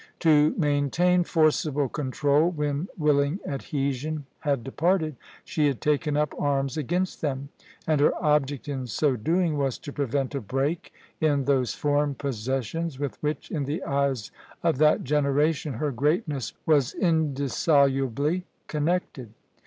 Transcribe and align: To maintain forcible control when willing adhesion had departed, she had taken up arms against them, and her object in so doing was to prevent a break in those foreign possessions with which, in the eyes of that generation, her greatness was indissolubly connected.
To 0.21 0.55
maintain 0.57 1.23
forcible 1.23 1.87
control 1.87 2.49
when 2.49 2.87
willing 2.97 3.39
adhesion 3.45 4.25
had 4.39 4.63
departed, 4.63 5.15
she 5.45 5.67
had 5.67 5.79
taken 5.79 6.17
up 6.17 6.33
arms 6.39 6.75
against 6.75 7.21
them, 7.21 7.49
and 7.85 8.01
her 8.01 8.11
object 8.19 8.67
in 8.67 8.87
so 8.87 9.15
doing 9.15 9.59
was 9.59 9.77
to 9.77 9.93
prevent 9.93 10.33
a 10.33 10.41
break 10.41 10.91
in 11.19 11.45
those 11.45 11.75
foreign 11.75 12.15
possessions 12.15 12.97
with 12.97 13.21
which, 13.21 13.51
in 13.51 13.65
the 13.65 13.83
eyes 13.83 14.31
of 14.63 14.79
that 14.79 15.03
generation, 15.03 15.73
her 15.73 15.91
greatness 15.91 16.53
was 16.65 16.95
indissolubly 16.95 18.47
connected. 18.65 19.29